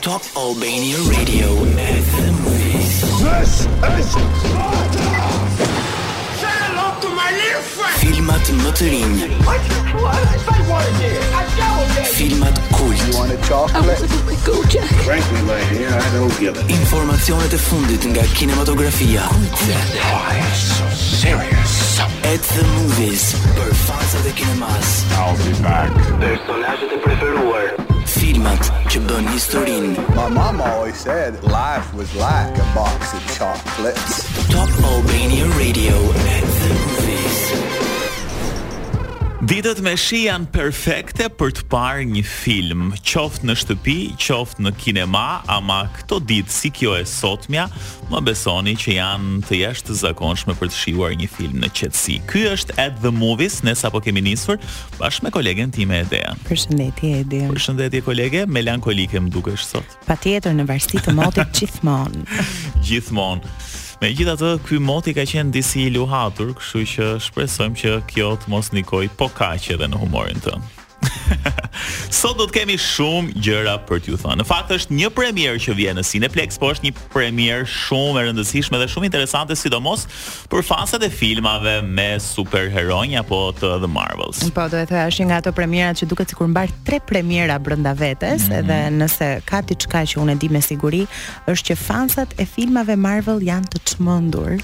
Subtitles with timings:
[0.00, 1.46] Top Albanian Radio
[1.78, 2.96] at the movies.
[8.00, 9.20] Filmat më të rinj.
[12.16, 13.76] Filmat kult.
[13.76, 16.64] Frankly, my dear, I don't give a...
[16.72, 19.28] Informacionet e fundit nga kinematografia.
[19.36, 19.78] Kujtë.
[20.10, 20.42] Why
[21.30, 21.46] are
[22.32, 23.24] At the movies.
[23.58, 24.92] Për fansa dhe kinemas.
[25.20, 25.92] I'll be back.
[26.24, 27.89] Personajet e preferuar.
[28.20, 34.12] filmat që bën historin My mama always said life was like a box of chocolates
[34.54, 35.96] Top Albania Radio
[36.36, 36.99] at the
[39.40, 44.72] Ditët me shi janë perfekte për të parë një film, qoftë në shtëpi, qoftë në
[44.82, 47.64] kinema, ama këto ditë si kjo e sotmja,
[48.12, 52.18] më besoni që janë të jashtë zakonshme për të shiuar një film në qetësi.
[52.28, 54.60] Ky është At the Movies, ne sapo kemi nisur
[55.00, 56.36] bashkë me kolegen time Edean.
[56.50, 57.48] Përshëndetje Edean.
[57.56, 59.96] Përshëndetje kolege, melankolike më dukesh sot.
[60.04, 62.28] Patjetër në varësi të motit gjithmonë.
[62.90, 63.56] gjithmonë.
[64.00, 68.30] Me gjitha të, këj moti ka qenë disi i luhatur, këshu që shpresojmë që kjo
[68.40, 70.79] të mos nikoj po kaqe dhe në humorin tënë.
[72.20, 74.40] Sot do të kemi shumë gjëra për t'ju thënë.
[74.42, 78.24] Në fakt është një premierë që vjen në Cineplex, po është një premierë shumë e
[78.28, 80.06] rëndësishme dhe shumë interesante sidomos
[80.52, 84.42] për fansat e filmave me superheronj apo të The Marvels.
[84.56, 87.92] Po do e thoya është nga ato premierat që duket sikur mbar tre premiera brenda
[87.94, 88.58] vetes, mm -hmm.
[88.58, 91.06] edhe nëse ka diçka që unë e di me siguri,
[91.48, 94.58] është që fansat e filmave Marvel janë të çmendur.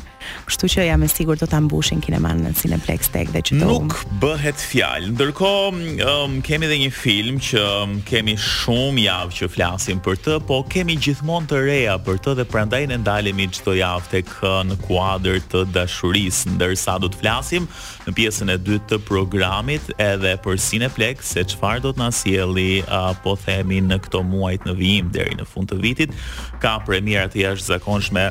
[0.46, 3.94] Kështu që jam e sigurt do ta mbushin kineman në Cineplex Tech dhe që Nuk
[4.22, 5.12] bëhet fjalë.
[5.14, 10.34] Ndërkohë, um, kemi dhe një film që um, kemi shumë javë që flasim për të,
[10.48, 14.56] po kemi gjithmonë të reja për të dhe prandaj ne ndalemi çdo javë tek eh,
[14.72, 17.68] në kuadër të dashurisë, ndërsa do të flasim
[18.08, 22.82] në pjesën e dytë të programit edhe për Cineplex se çfarë do të na sjelli
[22.86, 26.18] uh, eh, po themi në këto muaj të vijim deri në fund të vitit,
[26.62, 28.28] ka premiera të jashtëzakonshme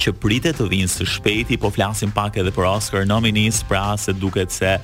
[0.00, 4.14] që pritet të vinë së shpejti, po flasim pak edhe për Oscar nominis, pra se
[4.16, 4.76] duket se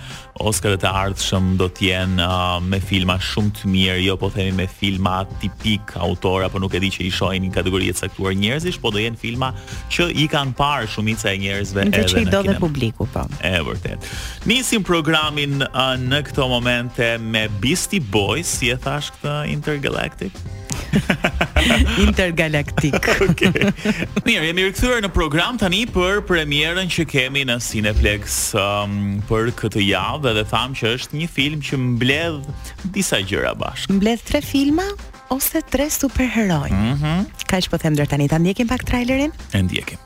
[0.44, 4.53] Oscarët e ardhshëm do të jenë uh, me filma shumë të mirë, jo po themi
[4.59, 8.37] me filma tipik autor apo nuk e di që i shohin në kategori të caktuar
[8.37, 9.49] njerëzish, po do jenë filma
[9.97, 12.34] që i kanë parë shumica e njerëzve edhe në kinema.
[12.37, 13.25] Do të publiku, po.
[13.41, 14.10] E vërtet.
[14.50, 20.44] Nisim programin uh, në këto momente me Beastie Boys, si e thash këtë Intergalactic?
[22.06, 23.19] Intergalaktik.
[23.28, 23.48] Okej.
[23.48, 24.25] Okay.
[24.26, 28.97] Mirë, jemi rikthyer në program tani për premierën që kemi në Cineplex um,
[29.28, 33.97] për këtë javë dhe tham që është një film që mbledh disa gjëra bashkë.
[33.98, 34.88] Mbledh tre filma
[35.34, 36.70] ose tre superheroj.
[36.72, 36.97] Mhm.
[37.03, 39.31] Mm Kaq po them deri tani, ta ndjekim pak trailerin?
[39.54, 40.03] E ndjekim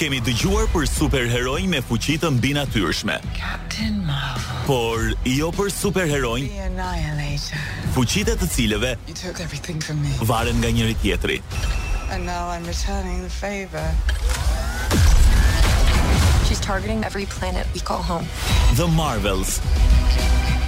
[0.00, 3.18] kemi dëgjuar për superheroj me fuqi të mbi natyrshme.
[3.36, 4.62] Captain Marvel.
[4.66, 6.40] Por jo për superheroj.
[7.94, 8.92] Fuqitë të, cilëve
[10.30, 11.38] varen nga njëri tjetri.
[12.12, 13.84] And now I'm returning the favor.
[16.46, 18.26] She's targeting every planet we call home.
[18.76, 19.60] The Marvels.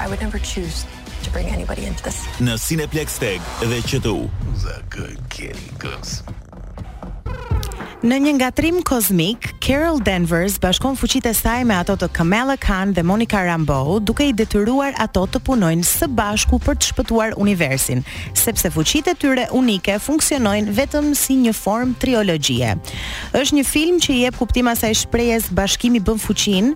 [0.01, 0.85] I would never choose
[1.25, 2.21] to bring anybody into this.
[2.45, 4.29] Në Cineplex Tag dhe QTU.
[4.67, 6.23] The good kitty goes.
[8.05, 12.91] Në një ngatrim kozmik, Carol Danvers bashkon fuqitë e saj me ato të Kamala Khan
[12.93, 18.03] dhe Monica Rambeau, duke i detyruar ato të punojnë së bashku për të shpëtuar universin,
[18.37, 22.75] sepse fuqitë e tyre unike funksionojnë vetëm si një formë triologjie.
[23.41, 26.75] Është një film që i jep kuptim asaj shprehjes bashkimi bën fuqinë,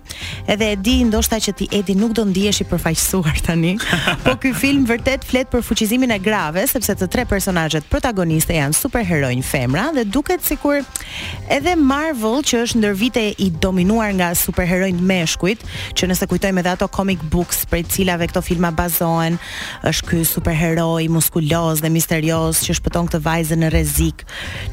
[0.55, 3.75] edhe e di ndoshta që ti Edi nuk do ndihesh i përfaqësuar tani,
[4.25, 8.81] por ky film vërtet flet për fuqizimin e grave, sepse të tre personazhet protagoniste janë
[8.81, 10.81] superheronj femra dhe duket sikur
[11.51, 15.63] Edhe Marvel që është ndër vite i dominuar nga superherojnë meshkujt,
[15.97, 19.37] që nëse kujtojmë edhe ato comic books për cilave këto filma bazohen,
[19.89, 24.23] është ky superheroj muskuloz dhe misterioz që shpëton këtë vajzë në rrezik,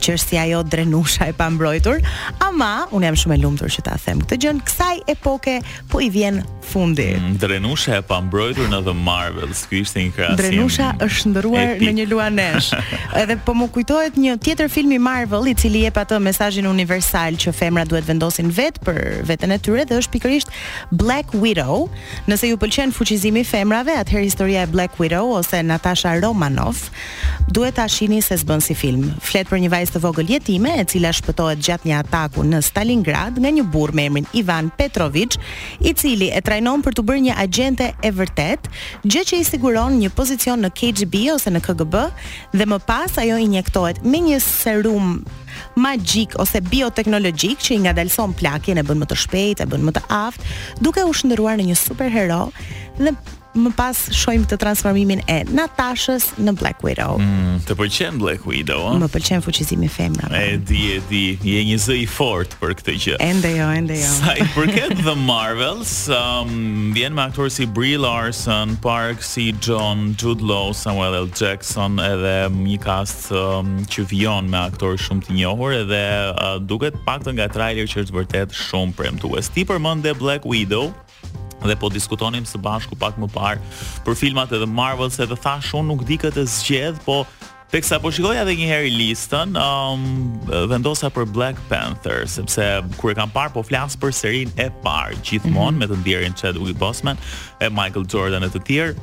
[0.05, 2.03] që është si ajo drenusha e pambrojtur,
[2.45, 5.57] ama unë jam shumë e lumtur që ta them këtë gjën kësaj epoke,
[5.93, 7.09] po i vjen fundi.
[7.17, 10.43] Mm, drenusha e pambrojtur në The Marvel, ky ishte një krahasim.
[10.43, 12.69] Drenusha është ndëruar në një luanesh.
[13.23, 16.69] Edhe po më kujtohet një tjetër film i Marvel i cili jep atë me mesazhin
[16.69, 18.99] universal që femrat duhet vendosin vetë për
[19.29, 20.51] veten e tyre dhe është pikërisht
[20.93, 21.87] Black Widow.
[22.29, 26.91] Nëse ju pëlqen fuqizimi i femrave, atëherë historia e Black Widow ose Natasha Romanoff
[27.57, 29.07] duhet ta shihni se s'bën si film.
[29.25, 33.41] Flet për një vajzë të vogël jetime e cila shpëtohet gjatë një ataku në Stalingrad
[33.41, 35.39] nga një burr me emrin Ivan Petrovic,
[35.89, 38.69] i cili e trajnon për të bërë një agjente e vërtet,
[39.07, 42.05] gjë që i siguron një pozicion në KGB ose në KGB
[42.57, 45.21] dhe më pas ajo injektohet me një serum
[45.77, 49.95] magjik ose bioteknologjik që i ngadalson plakjen e bën më të shpejtë, e bën më
[49.99, 50.51] të aftë,
[50.83, 52.41] duke u shndërruar në një superhero
[53.01, 53.13] dhe
[53.61, 57.17] më pas shojmë këtë transformimin e Natashës në Black Widow.
[57.23, 58.95] Mm, të pëlqen Black Widow, a?
[59.01, 60.29] Më pëlqen fuqizimi femra.
[60.37, 63.19] E di, e di, je një zë i fort për këtë gjë.
[63.25, 64.11] Ende jo, ende jo.
[64.19, 70.15] Sa i përket The Marvels, um, vjen me aktorë si Brie Larson, Park si John,
[70.21, 71.31] Jude Law, Samuel L.
[71.37, 76.03] Jackson, edhe një cast um, që vjen me aktorë shumë të njohur edhe
[76.35, 79.53] uh, duket pak të nga trailer që është vërtet shumë premtues.
[79.57, 80.93] Ti përmend The Black Widow,
[81.65, 83.75] dhe po diskutonim së bashku pak më parë
[84.07, 87.25] për filmat edhe Marvel se të thash unë nuk di këtë zgjedh, po
[87.67, 90.03] Teksa po shikoja edhe një herë listën, um,
[90.71, 92.63] vendosa për Black Panther, sepse
[93.01, 95.81] kur e kam parë po flas për serinë e parë, gjithmonë mm -hmm.
[95.81, 97.19] me të ndjerin Chadwick Boseman
[97.61, 98.95] e Michael Jordan e të tjerë,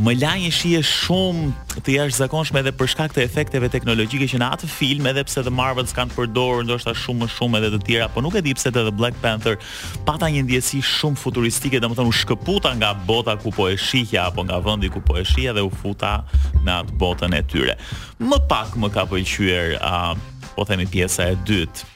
[0.00, 4.46] më la një shije shumë të jashtëzakonshme edhe për shkak të efekteve teknologjike që në
[4.56, 8.08] atë film edhe pse The Marvels kanë përdorur ndoshta shumë më shumë edhe të tjera,
[8.14, 9.58] por nuk e di pse te The Black Panther
[10.08, 14.46] pata një ndjesi shumë futuristike, domethënë u shkëputa nga bota ku po e shihja apo
[14.48, 16.22] nga vendi ku po e shihja dhe u futa
[16.64, 17.76] në atë botën e tyre.
[18.20, 20.14] Më pak më ka pëlqyer uh,
[20.56, 21.92] po themi pjesa e dytë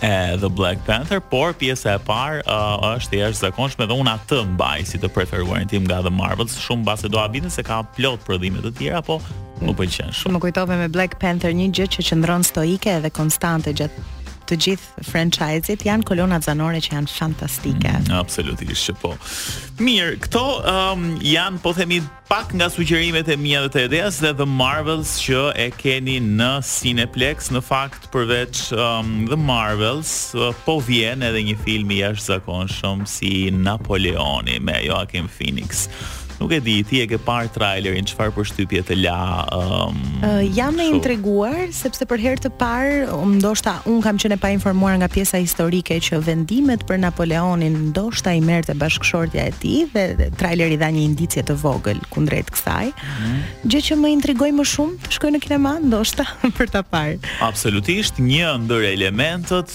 [0.00, 4.78] e The Black Panther, por pjesa e parë uh, është jashtëzakonshme dhe unë atë mbaj
[4.90, 8.64] si të preferuarin tim nga The Marvels, shumë mbase do avinë se ka plot prodhime
[8.64, 9.64] të tjera, po mm.
[9.68, 10.36] më pëlqen shumë.
[10.36, 14.10] Më kujtove me Black Panther një gjë që qëndron stoike dhe konstante gjatë
[14.48, 17.90] të gjithë franchise-it janë kolonat zanore që janë fantastike.
[17.90, 19.14] Mm, Absolutisht, po.
[19.82, 24.30] Mirë, këto um, janë po themi pak nga sugjerimet e mia dhe të Edeas dhe
[24.38, 30.78] The Marvels që e keni në Cineplex, në fakt përveç um, The Marvels uh, po
[30.86, 35.88] vjen edhe një film i jashtëzakonshëm si Napoleoni me Joaquin Phoenix.
[36.38, 39.18] Nuk e di, ti e ke parë trailerin, çfarë përshtypje të la?
[39.54, 44.18] Ëm um, uh, jam e intriguar sepse për herë të parë, um, ndoshta un kam
[44.20, 49.52] qenë pa informuar nga pjesa historike që vendimet për Napoleonin ndoshta i merrte bashkëshortja e
[49.62, 52.90] tij dhe, dhe traileri dha një indicie të vogël kundrejt kësaj.
[52.90, 53.70] Mm -hmm.
[53.74, 56.24] Gjë që më intrigoi më shumë të shkoj në kinema ndoshta
[56.58, 57.18] për ta parë.
[57.46, 59.70] Absolutisht, një ndër elementët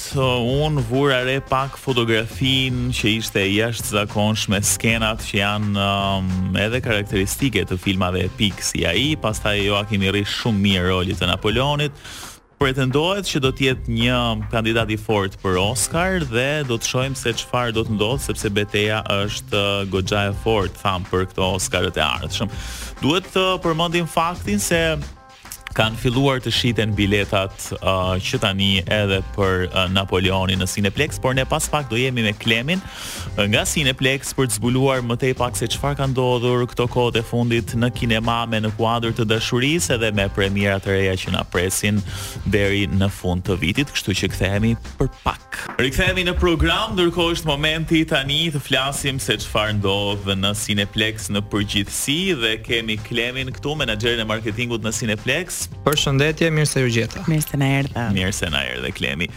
[0.66, 7.78] un vura re pak fotografinë që ishte jashtëzakonshme skenat që janë um, edhe karakteristike të
[7.82, 12.04] filmave epik si ai, pastaj Joaquin i rri shumë mirë rolin e Napoleonit
[12.60, 14.16] pretendohet që do të jetë një
[14.52, 18.52] kandidat i fortë për Oscar dhe do të shohim se çfarë do të ndodhë sepse
[18.58, 19.62] betejë është
[19.94, 22.52] goxha e fortë tham për këto Oscarët e ardhshëm.
[23.04, 24.82] Duhet të përmendim faktin se
[25.78, 31.36] kanë filluar të shiten biletat uh, që tani edhe për uh, Napoleonin në Cineplex, por
[31.38, 35.34] ne pas pak do jemi me Klemin uh, nga Cineplex për të zbuluar më tej
[35.40, 39.28] pak se çfarë ka ndodhur këto kohë të fundit në kinema me në kuadër të
[39.34, 42.02] dashurisë edhe me premiera e reja që na presin
[42.50, 45.58] deri në fund të vitit, kështu që kthehemi për pak.
[45.80, 51.44] Rikthehemi në program, ndërkohë është momenti tani të flasim se çfarë ndodh në Cineplex në
[51.52, 55.59] përgjithësi dhe kemi Klemin këtu menaxherin e marketingut në Cineplex.
[55.86, 57.26] Për shëndetje, mirë se ju gjeta.
[57.30, 58.08] Mirë se na erdha.
[58.16, 59.30] Mirë se na erdhe Klemi.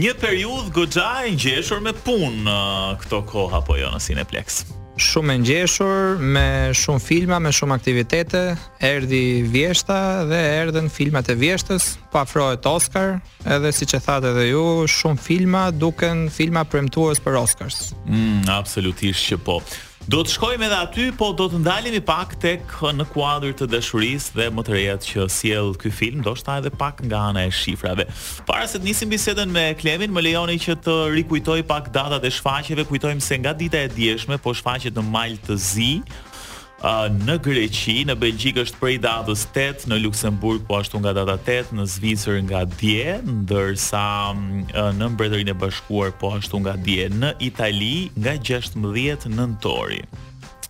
[0.00, 4.62] Një periudhë goxha e ngjeshur me punë uh, këto kohë apo jo në Cineplex.
[4.96, 6.44] Shumë e ngjeshur, me
[6.76, 8.40] shumë filma, me shumë aktivitete.
[8.80, 9.98] Erdhi Vjeshta
[10.30, 15.20] dhe erdhen filmat e Vjeshtës, po afrohet Oscar, edhe siç e thatë edhe ju, shumë
[15.20, 17.90] filma duken filma premtues për Oscars.
[18.08, 19.60] Mm, absolutisht që po.
[20.06, 24.36] Do të shkojmë edhe aty, po do të ndalemi pak tek në kuadër të dashurisë
[24.36, 28.06] dhe më të reja që sjell ky film, ndoshta edhe pak nga ana e shifrave.
[28.46, 32.32] Para se të nisim bisedën me Klemin, më lejoni që të rikujtoj pak datat e
[32.38, 32.86] shfaqjeve.
[32.86, 35.90] Kujtojmë se nga dita e dieshme, po shfaqet në mal të zi,
[36.84, 41.36] uh, në Greqi, në Belgjik është prej datës 8, në Luksemburg po ashtu nga data
[41.40, 44.02] 8, në Zvicër nga 10, ndërsa
[44.34, 50.02] uh, në Mbretërinë e Bashkuar po ashtu nga 10, në Itali nga 16 nëntori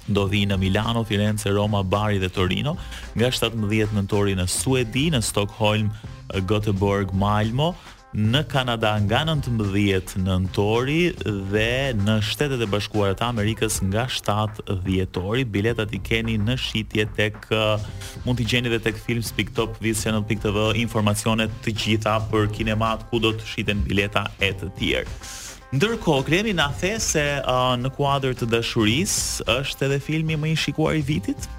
[0.06, 2.76] do vi në Milano, Firenze, Roma, Bari dhe Torino,
[3.18, 5.88] nga 17 nëntori në Suedi, në Stockholm,
[6.46, 7.72] Göteborg, Malmo,
[8.16, 11.00] në Kanada nga 19 nëntori
[11.52, 11.66] dhe
[12.00, 15.42] në shtetet e bashkuara të Amerikës nga 7 dhjetori.
[15.52, 17.36] Biletat i keni në shitje tek
[18.24, 23.84] mund t'i gjeni edhe tek films.top.vision.tv informacione të gjitha për kinemat ku do të shiten
[23.84, 25.18] bileta e të tjerë.
[25.76, 30.56] Ndërkohë, kremi na the se uh, në kuadër të dashurisë është edhe filmi më i
[30.64, 31.50] shikuar i vitit.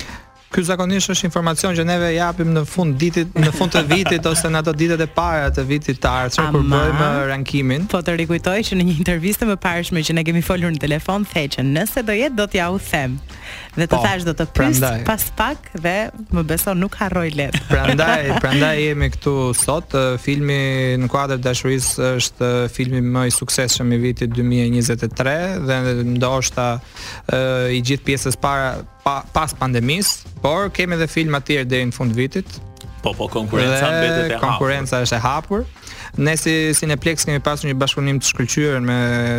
[0.47, 4.47] Ky zakonisht është informacion që neve japim në fund ditit, në fund të vitit ose
[4.47, 7.83] në ato ditët e para të vitit të ardhshëm kur bëjmë rankimin.
[7.91, 11.27] Po të rikujtoj që në një intervistë më parëshme që ne kemi folur në telefon,
[11.33, 13.17] theqen, nëse do jetë do t'ja u them
[13.77, 15.93] dhe të po, thash do të pyes pas pak dhe
[16.35, 17.57] më beso nuk harroj let.
[17.71, 19.93] Prandaj, prandaj jemi këtu sot.
[20.23, 20.57] Filmi
[21.01, 25.79] në kuadër dashurisë është filmi më i suksesshëm i vitit 2023 dhe
[26.15, 26.69] ndoshta
[27.77, 28.73] i gjithë pjesës para
[29.05, 32.57] pa, pas pandemisë, por kemi edhe filma të tjerë deri në fund vitit,
[33.01, 34.47] Po, po, konkurenca mbetet e hapur.
[34.49, 35.65] Konkurenca është e hapur.
[36.17, 38.95] Ne si Cineplex kemi pasur një bashkëpunim të shkëlqyer me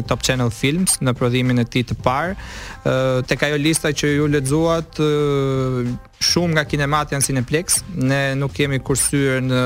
[0.07, 2.37] Top Channel Films në prodhimin e tij të parë.
[2.87, 2.95] Ë
[3.27, 5.01] tek ajo lista që ju lexuat
[6.29, 7.81] shumë nga kinemat janë Cineplex.
[7.99, 9.63] Ne nuk kemi kursyer në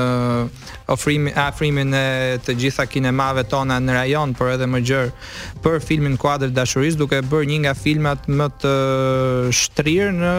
[0.95, 2.05] ofrimin afrimin e
[2.47, 7.21] të gjitha kinemave tona në rajon, por edhe më gjerë për filmin Kuadër dashurisë, duke
[7.29, 8.73] bërë një nga filmat më të
[9.61, 10.33] shtrirë në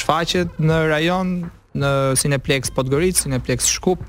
[0.00, 1.32] shfaqet në rajon
[1.78, 4.02] në Cineplex Podgorica, Cineplex Shkup,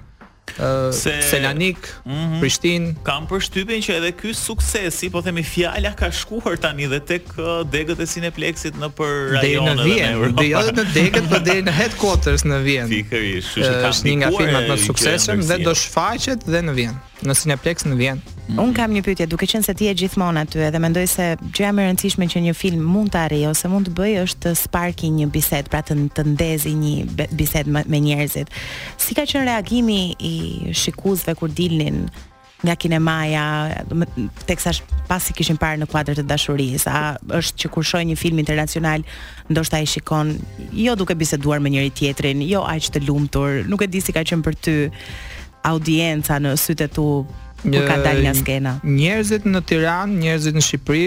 [0.51, 6.12] Se, Selanik, mm -hmm, Prishtin Kam përshtypjen që edhe ky suksesi, po themi fjala ka
[6.12, 7.24] shkuar tani dhe tek
[7.72, 10.34] degët e Cineplexit në për rajonin e Vjenës.
[10.36, 12.89] Dhe jo edhe në degët, por deri në headquarters në Vjenë.
[12.89, 17.85] Pikërisht, është një nga filmat më suksesshëm dhe do shfaqet dhe në Vjenë në Cineplex
[17.85, 18.21] në Vjen.
[18.51, 21.25] Mm Un kam një pyetje, duke qenë se ti je gjithmonë aty dhe mendoj se
[21.43, 24.41] gjëja më e rëndësishme që një film mund të arrijë ose mund të bëjë është
[24.47, 28.51] të sparki një bisedë, pra të, të ndezë një bisedë me njerëzit.
[28.99, 30.33] Si ka qenë reagimi i
[30.75, 32.05] shikuesve kur dilnin
[32.61, 33.43] nga kinemaja,
[34.45, 34.69] teksa
[35.09, 36.99] pasi kishin parë në kuadër të dashurisë, a
[37.41, 39.05] është që kur shohin një film ndërkombëtar,
[39.49, 40.35] ndoshta ai shikon
[40.77, 44.25] jo duke biseduar me njëri tjetrin, jo aq të lumtur, nuk e di si ka
[44.27, 44.77] qenë për ty
[45.65, 47.06] audienca në sytë tu
[47.62, 48.72] Një, ka dalë nga skena.
[48.82, 51.01] Njerëzit në Tiranë, njerëzit në Shqipëri,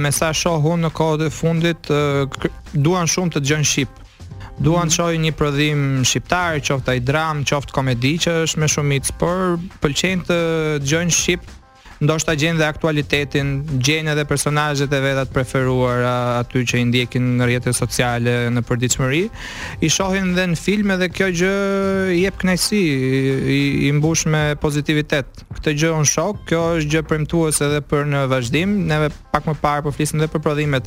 [0.00, 1.90] me sa shohun në kohën e fundit,
[2.72, 3.98] duan shumë të dëgjojnë shqip.
[4.64, 8.70] Duan të mm shohin një prodhim shqiptar, qoftë ai dram, qoftë komedi, që është më
[8.72, 10.40] shumë mit, por pëlqejnë të
[10.86, 11.46] dëgjojnë shqip
[12.00, 13.52] ndoshta gjen dhe aktualitetin,
[13.82, 16.04] gjen edhe personazhet e të preferuar
[16.38, 19.22] aty që i ndjekin në rrjetet sociale në përditshmëri,
[19.82, 21.56] i shohin dhe në filme dhe kjo gjë
[22.14, 25.42] i jep kënaqësi, i, i mbush me pozitivitet.
[25.58, 29.56] Këtë gjë un shok, kjo është gjë premtuese edhe për në vazhdim, ne pak më
[29.62, 30.86] parë po flisim edhe për prodhimet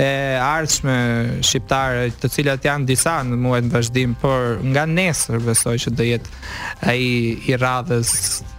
[0.00, 0.10] e
[0.46, 0.96] ardhshme
[1.44, 6.08] shqiptare, të cilat janë disa në muajin e vazhdim, por nga nesër besoj që do
[6.14, 6.44] jetë
[6.88, 7.00] ai
[7.44, 8.14] i radhës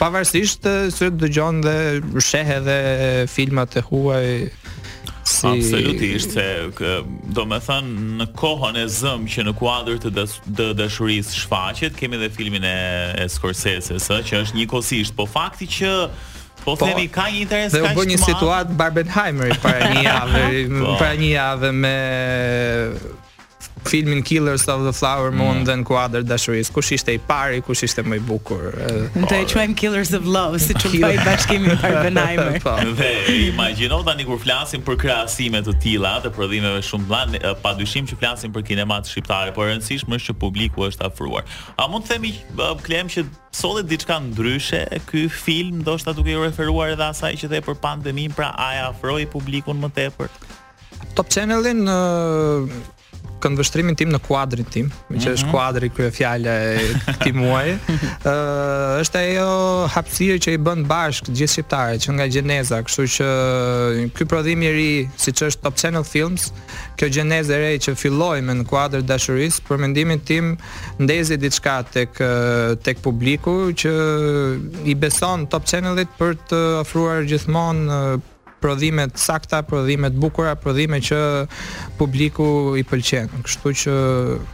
[0.00, 0.64] Pavarësisht
[0.96, 1.76] se dëgjon dhe
[2.28, 2.78] sheh edhe
[3.34, 4.30] filmat e huaj
[5.24, 5.46] Si...
[5.48, 6.48] Absolutisht, se
[6.78, 6.88] kë,
[7.36, 10.10] do me thënë në kohën e zëm që në kuadrë të
[10.78, 10.86] dë,
[11.32, 12.76] shfaqet, kemi dhe filmin e,
[13.24, 15.92] e Scorsese, së, që është një kosisht, po fakti që
[16.64, 17.98] Po, po themi ka një interes kaq të madh.
[18.00, 20.44] Dhe u një situatë Barbenheimer para një javë,
[20.96, 21.94] para një javë me
[23.84, 25.38] filmin Killers of the Flower mm.
[25.38, 26.72] Moon dhe në kuadër dashurisë.
[26.74, 28.76] Kush ishte i pari, kush ishte më i bukur?
[29.16, 32.56] Ne ta quajmë Killers of Love, siç u bë bashkimi me Barbenheimer.
[32.64, 32.74] Po.
[32.98, 33.10] Dhe
[33.50, 37.22] imagjino tani kur flasim për krahasime të tilla, të prodhimeve shumë bla,
[37.64, 41.44] padyshim që flasim për kinemat shqiptare, por e rëndësishme është që publiku është afruar.
[41.76, 42.34] A mund të themi
[42.88, 47.50] klem që Sot e diçka ndryshe, ky film ndoshta duke u referuar edhe asaj që
[47.52, 50.32] the për pandeminë, pra a e afroi publikun më tepër?
[51.14, 51.86] Top Channel-in
[53.44, 55.52] kënd vështrimin tim në kuadrin tim, që është mhm.
[55.52, 59.50] kuadri krye fjala e këtij muaji, Ëh, uh, është ajo
[59.92, 63.28] hapësirë që i bën bashkë gjithë shqiptarët që nga Gjeneza, kështu që
[64.16, 64.88] ky prodhim i ri
[65.20, 66.48] siç është Top Channel Films,
[66.98, 70.54] kjo gjeneza e re që filloi me në kuadër dashurisë, për mendimin tim
[71.02, 72.20] ndezi diçka tek
[72.86, 73.92] tek publiku që
[74.88, 78.00] i beson Top Channel-it për të ofruar gjithmonë
[78.64, 81.18] prodhime të sakta, prodhime të bukura, prodhime që
[81.98, 82.46] publiku
[82.80, 83.28] i pëlqen.
[83.44, 83.96] Kështu që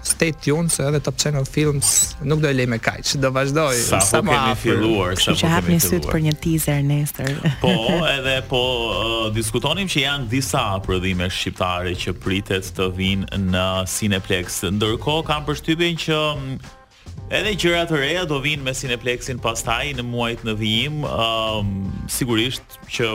[0.06, 1.92] state tuned edhe Top Channel Films
[2.26, 5.36] nuk do e lej me kaq, do vazhdoj sa, sa po kemi filluar, sa më
[5.36, 7.30] po kemi hapni syt për një teaser nesër.
[7.62, 7.70] Po,
[8.14, 14.64] edhe po uh, diskutonim që janë disa prodhime shqiptare që pritet të vinë në Cineplex.
[14.78, 16.44] Ndërkohë kam përshtypjen që um,
[17.30, 22.08] Edhe gjëra të reja do vinë me Cineplexin pastaj në muajt në vijim, ëm um,
[22.10, 23.12] sigurisht që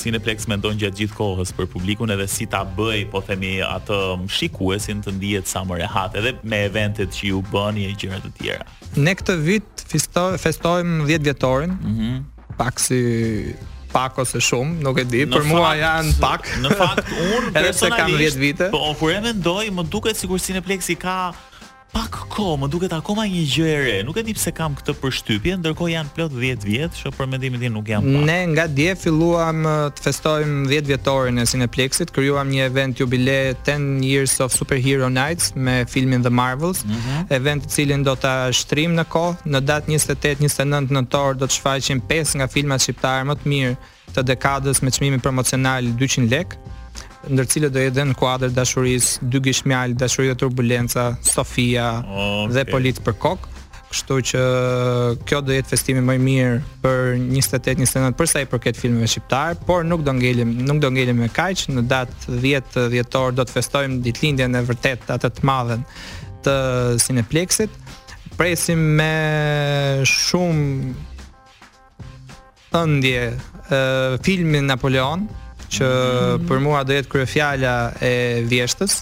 [0.00, 3.98] Cineplex mendon gjatë gjithë kohës për publikun edhe si ta bëj, po themi atë
[4.34, 8.32] shikuesin të ndihet sa më rehat edhe me eventet që ju bëni e gjëra të
[8.40, 8.66] tjera.
[8.98, 11.78] Ne këtë vit festojmë 10 vjetorin.
[11.82, 11.90] Mhm.
[11.90, 13.50] Mm pak si
[13.90, 16.44] pak ose shumë, nuk e di, në për fakt, mua janë pak.
[16.62, 18.68] Në fakt unë personalisht kam 10 vite.
[18.70, 21.16] Po kur e mendoj, më duket sikur Cineplex i ka
[21.94, 23.94] pak kohë, më duket akoma një gjë e re.
[24.06, 27.62] Nuk e di pse kam këtë përshtypje, ndërkohë janë plot 10 vjet, që për mendimin
[27.62, 28.24] tim nuk jam pak.
[28.28, 29.62] Ne nga dje filluam
[29.94, 35.52] të festojmë 10 vjetorin e Cineplexit, krijuam një event jubile 10 Years of Superhero Nights
[35.54, 37.32] me filmin The Marvels, mm -hmm.
[37.38, 42.00] event i cilin do ta shtrim në kohë, në datë 28-29 nëntor do të shfaqim
[42.10, 43.74] 5 nga filmat shqiptar më të mirë
[44.14, 46.56] të dekadës me çmimin promocional 200 lekë
[47.32, 52.54] ndër cilët do jetë në kuadër dashurisë, dy gishtmjal, dashuria e turbulenca, Sofia okay.
[52.56, 53.46] dhe Polit për kok,
[53.92, 54.42] kështu që
[55.28, 59.08] kjo do jetë festimi më i mirë për 28 29 për sa i përket filmeve
[59.12, 63.46] shqiptar, por nuk do ngelim, nuk do ngelim me kaq, në datë 10 dhjetor do
[63.46, 65.84] të festojmë ditëlindjen e vërtet atë të madhen
[66.44, 66.56] të
[67.00, 67.78] Cineplexit.
[68.34, 69.12] Presim me
[70.10, 70.94] shumë
[72.84, 73.28] ndje
[74.26, 75.28] filmin Napoleon,
[75.76, 75.88] që
[76.48, 78.12] për mua do jetë kryefjala e
[78.50, 79.00] vjeshtës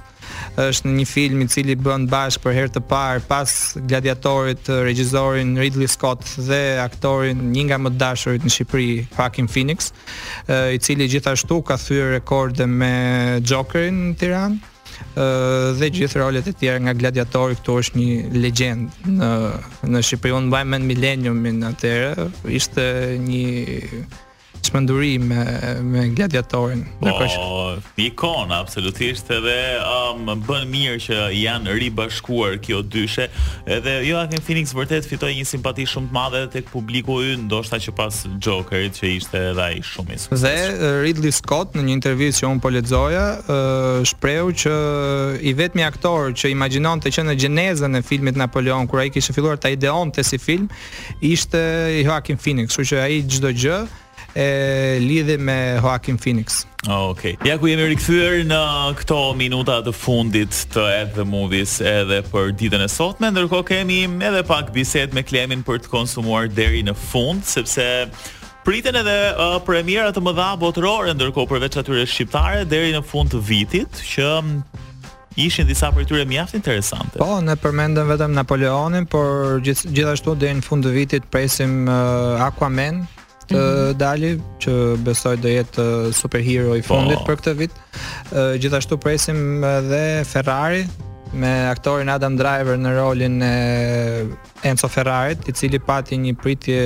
[0.62, 3.52] është një film i cili bën bashk për herë të parë pas
[3.88, 9.90] gladiatorit regjisorin Ridley Scott dhe aktorin një nga më të dashurit në Shqipëri Joaquin Phoenix,
[10.76, 12.92] i cili gjithashtu ka thyer rekorde me
[13.48, 14.68] Jokerin në Tiranë
[15.80, 19.30] dhe gjithë rolet e tjera nga gladiatori këtu është një legend në
[19.92, 22.28] në Shqipëri unë mbaj në Millenniumin atëherë
[22.60, 22.84] ishte
[23.24, 23.48] një
[24.64, 25.45] shmenduri me
[25.90, 26.85] me gladiatorin.
[27.00, 27.37] Po, kësh...
[28.09, 33.28] ikon absolutisht edhe um, bën mirë që janë ribashkuar kjo dyshe.
[33.78, 37.95] Edhe jo Phoenix vërtet fitoi një simpati shumë të madhe tek publiku i ndoshta që
[37.99, 40.45] pas Jokerit që ishte edhe ai shumë i sukses.
[40.45, 43.26] Dhe Ridley Scott në një intervistë që un po lexoja,
[44.09, 44.76] shprehu që
[45.42, 49.59] i vetmi aktor që imagjinonte që në gjenezën e filmit Napoleon kur ai kishte filluar
[49.62, 50.71] ta ideonte si film
[51.21, 51.61] ishte
[52.04, 53.76] Joaquin Phoenix, kështu që ai çdo gjë
[54.34, 56.66] e lidhi me Joaquin Phoenix.
[56.82, 56.90] Okej.
[56.94, 57.36] Oh, okay.
[57.50, 58.58] Ja ku jemi rikthyer në
[59.02, 64.00] këto minuta të fundit të At the Movies edhe për ditën e sotme, ndërkohë kemi
[64.08, 68.08] edhe pak bisedë me Klemin për të konsumuar deri në fund, sepse
[68.62, 73.40] Pritën edhe uh, premiera të mëdha botërore ndërkohë përveç atyre shqiptare deri në fund të
[73.42, 74.28] vitit që
[75.42, 77.18] ishin disa prej tyre mjaft interesante.
[77.18, 82.38] Po, ne përmendëm vetëm Napoleonin, por gjith, gjithashtu deri në fund të vitit presim uh,
[82.46, 83.00] Aquaman,
[83.49, 83.94] të mhm.
[84.00, 84.30] dali
[84.62, 84.75] që
[85.06, 86.94] besoj do jetë superhero i po.
[86.94, 87.80] fundit për këtë vit.
[88.62, 90.84] Gjithashtu presim edhe Ferrari
[91.32, 93.54] me aktorin Adam Driver në rolin e
[94.68, 96.82] Enzo Ferrarit, i cili pati një pritje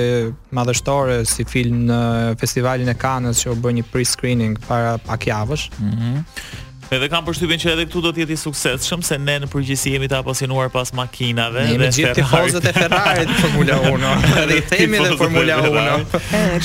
[0.55, 1.97] madhështore si film në
[2.39, 5.67] festivalin e Cannes që u bë një pre-screening para pak javësh.
[5.83, 6.63] Mhm.
[6.87, 9.91] Edhe kam përshtypjen që edhe këtu do të jetë i suksesshëm se ne në përgjithësi
[9.91, 14.05] jemi të apasionuar pas makinave ne, dhe të fozat e Ferrarit Formula 1.
[14.55, 16.05] i themi dhe Formula 1.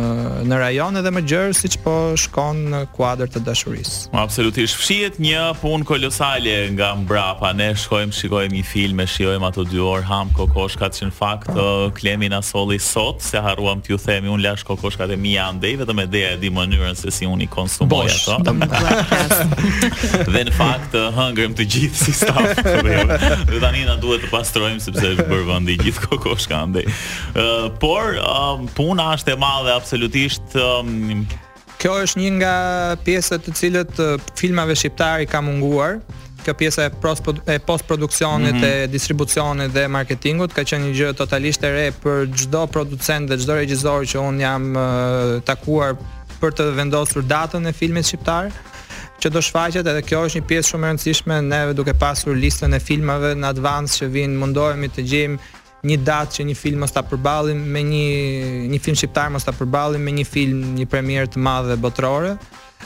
[0.50, 4.10] në rajon edhe më gjerë si po shkon në kuadër të dashurisë.
[4.20, 4.76] Absolutisht.
[4.80, 7.54] Fshihet një punë kolosale nga mbrapa.
[7.58, 11.52] Ne shkojmë, shikojmë një film, e shijojmë ato dy orë ham kokoshkat që në fakt
[11.54, 11.86] oh.
[11.98, 16.04] Klemi na solli sot, se harruam t'ju themi, un lash kokoshkat e mia andej vetëm
[16.06, 18.44] e dea e di mënyrën se si uni i konsumoj ato.
[20.32, 22.42] dhe në fakt uh, hëngrem të gjithë si staf.
[22.94, 23.06] Jo.
[23.48, 26.84] dhe tani na duhet të pastrojmë sepse është bërë vendi gjithë kokoshka andej.
[27.34, 31.24] Uh, por uh, puna është e madhe absolutisht um,
[31.84, 32.52] kjo është një nga
[33.04, 33.98] pjesët të cilët
[34.40, 35.98] filmave shqiptar i ka munguar.
[36.44, 38.84] Kjo pjesa e e postproduksionit, mm -hmm.
[38.84, 43.36] e distribucionit dhe marketingut ka qenë një gjë totalisht e re për çdo producent dhe
[43.42, 44.84] çdo regjisor që un jam uh,
[45.50, 45.92] takuar
[46.42, 48.46] për të vendosur datën e filmit shqiptar
[49.22, 52.72] që do shfaqet edhe kjo është një pjesë shumë e rëndësishme neve duke pasur listën
[52.76, 55.38] e filmave në advance që vinë mundohemi të gjejmë
[55.88, 58.04] një datë që një film mos ta përballim me një
[58.72, 62.38] një film shqiptar mos ta përballim me një film një premierë të madhe botërore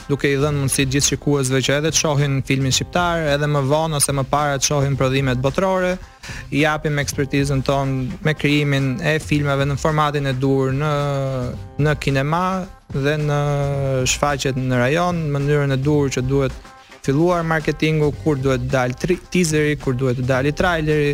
[0.08, 3.62] duke i dhënë mundësi të gjithë shikuesve që edhe të shohin filmin shqiptar, edhe më
[3.68, 5.96] vonë ose më para të shohin prodhimet botërore,
[6.54, 10.92] i japim ekspertizën tonë me krijimin e filmave në formatin e dur në
[11.82, 12.42] në kinema
[12.94, 13.40] dhe në
[14.10, 16.56] shfaqjet në rajon, në mënyrën e dur që duhet
[17.04, 21.12] filluar marketingu, kur duhet dalë teaseri, kur duhet të dalë traileri,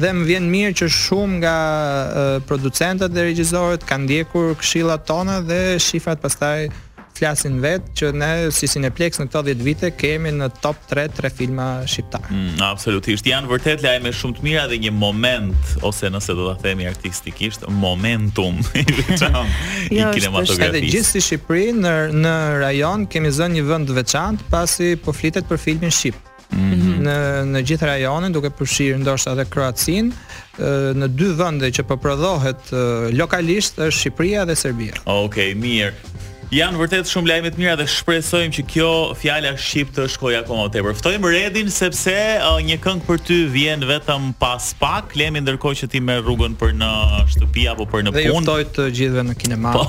[0.00, 5.38] dhe më vjen mirë që shumë nga uh, producentët dhe regjisorët kanë ndjekur këshillat tona
[5.46, 6.66] dhe shifrat pastaj
[7.14, 11.28] flasin vetë që ne si Cineplex në këto 10 vite kemi në top 3 tre
[11.30, 12.24] filma shqiptar.
[12.26, 16.56] Mm, absolutisht janë vërtet lajme shumë të mira dhe një moment ose nëse do ta
[16.64, 20.72] themi artistikisht momentum i veçantë jo, i kinematografisë.
[20.72, 21.94] Edhe gjithë Shqipërinë në
[22.26, 22.34] në
[22.66, 26.18] rajon kemi zënë një vend të veçantë pasi po flitet për filmin shqip.
[26.54, 27.00] -hmm.
[27.04, 27.14] në
[27.52, 32.70] në gjithë rajonin duke përfshirë ndoshta edhe Kroacinë në dy vende që po prodhohet
[33.18, 34.98] lokalisht është Shqipëria dhe Serbia.
[35.04, 39.88] Okej, okay, mirë janë vërtet shumë lajme të mira dhe shpresojmë që kjo fjala shqip
[39.96, 40.96] të shkojë akoma më tepër.
[41.00, 45.14] Ftojmë Redin sepse uh, një këngë për ty vjen vetëm pas pak.
[45.18, 46.90] Lemi ndërkohë që ti merr rrugën për në
[47.32, 48.20] shtëpi apo për në punë.
[48.20, 48.46] Dhe pun.
[48.60, 49.84] ju të gjithëve në kinema po.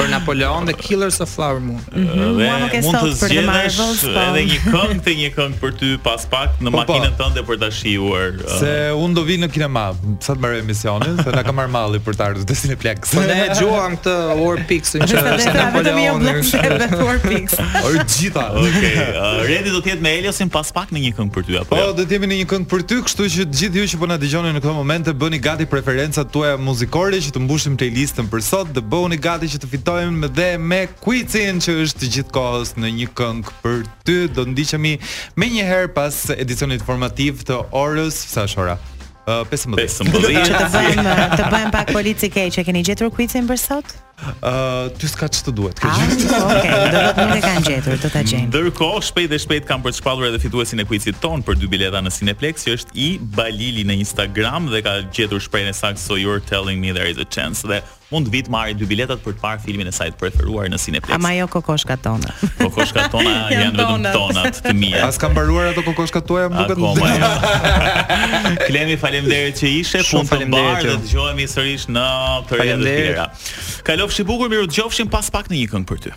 [0.00, 1.78] për Napoleon dhe Killers of Flower Moon.
[1.92, 2.34] Mm -hmm.
[2.34, 4.18] Dhe mhm, mund të zgjedhësh po.
[4.24, 6.82] edhe një këngë të një këngë për ty pas pak në po, po.
[6.82, 8.28] makinën tënde për ta shijuar.
[8.42, 8.58] Uh...
[8.58, 8.72] Se
[9.04, 9.86] unë do vi në kinema,
[10.20, 13.14] sa të mbaroj emisionin, se na ka marr malli për të ardhur te Cineplex.
[13.14, 16.06] Po ne gjuam këtë Warpix-in që është Napoleon.
[16.07, 17.54] Jo jo dhe for pics.
[17.84, 18.46] Or gjitha.
[18.64, 18.94] Okej.
[19.12, 21.70] Uh, Redi do të jetë me Eliosin pas pak në një këngë për ty apo
[21.72, 21.88] po, jo?
[21.92, 24.00] Po, do të jemi në një këngë për ty, kështu që të gjithë ju që
[24.02, 27.78] po na dëgjoni në këtë moment të bëni gati preferencat tuaja muzikore që të mbushim
[27.80, 32.74] playlistën për sot, të bëhuni gati që të fitojmë dhe me Quicin që është gjithkohës
[32.80, 34.18] në një këngë për ty.
[34.32, 34.96] Do ndiqemi
[35.38, 38.76] më një herë pas edicionit formativ të orës, sa është ora?
[39.28, 40.08] 15.
[40.08, 43.96] që të bëjmë të bëjmë pak polici keq, e keni gjetur kuicin për sot?
[44.40, 44.52] Ë,
[44.98, 46.38] ty s'ka ç'të duhet, ke ah, gjetur.
[46.54, 48.48] Okej, do të mund të kanë gjetur, do ta gjejmë.
[48.50, 51.68] Ndërkohë, shpejt dhe shpejt kam për të shpallur edhe fituesin e kuicit ton për dy
[51.74, 56.02] bileta në Cineplex, që është i Balili në Instagram dhe ka gjetur shprehjen e saktë
[56.08, 57.62] so you're telling me there is a chance.
[57.68, 57.82] Dhe
[58.12, 61.14] mund të vitë marrë dy biletat për të parë filmin e të preferuar në Cineplex.
[61.16, 62.32] Ama jo kokoshka tona.
[62.62, 65.02] Kokoshka tona janë, vetëm tonat të mia.
[65.08, 66.78] As kam baruar ato kokoshka tuaja më duket.
[66.78, 67.16] Akoma.
[68.16, 68.68] Jo.
[68.68, 72.04] Klemi faleminderit që ishe, pun të mbarë dhe dëgjohemi sërish në
[72.48, 73.26] të rrjetet tjera.
[73.86, 76.14] Kalofshi bukur, miru dëgjofshin pas pak në një këngë për ty.